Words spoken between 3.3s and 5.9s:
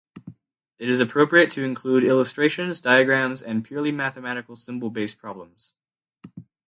and purely mathematical symbol-based problems.